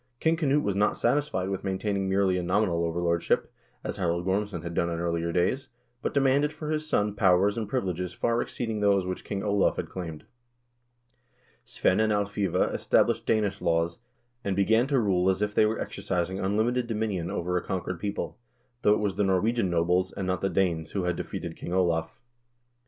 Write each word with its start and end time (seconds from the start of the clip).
King 0.19 0.35
Knut 0.35 0.63
was 0.63 0.75
not 0.75 0.97
satisfied 0.97 1.49
with 1.49 1.63
maintaining 1.63 2.09
merely 2.09 2.35
a 2.35 2.41
nominal 2.41 2.83
overlordship, 2.85 3.53
as 3.83 3.97
Harald 3.97 4.25
Gormson 4.25 4.63
had 4.63 4.73
done 4.73 4.89
in 4.89 4.99
earlier 4.99 5.31
days, 5.31 5.69
but 6.01 6.11
demanded 6.11 6.51
for 6.51 6.71
his 6.71 6.89
son 6.89 7.13
powers 7.13 7.55
and 7.55 7.69
privileges 7.69 8.11
far 8.11 8.41
exceeding 8.41 8.79
those 8.79 9.05
which 9.05 9.23
King 9.23 9.43
Olav 9.43 9.75
had 9.75 9.89
claimed. 9.91 10.25
Svein 11.65 11.99
and 11.99 12.11
Alfiva 12.11 12.73
established 12.73 13.27
Danish 13.27 13.61
laws, 13.61 13.99
and 14.43 14.55
began 14.55 14.87
to 14.87 14.99
rule 14.99 15.29
as 15.29 15.39
if 15.43 15.53
they 15.53 15.67
were 15.67 15.79
exercising 15.79 16.39
unlimited 16.39 16.87
dominion 16.87 17.29
over 17.29 17.55
a 17.55 17.63
conquered 17.63 17.99
people, 17.99 18.39
though 18.81 18.93
it 18.95 18.99
was 18.99 19.17
the 19.17 19.23
Norwegian 19.23 19.69
nobles, 19.69 20.11
and 20.11 20.25
not 20.25 20.41
the 20.41 20.49
Danes, 20.49 20.93
who 20.93 21.03
had 21.03 21.15
defeated 21.15 21.55
King 21.55 21.73
Olav. 21.73 22.19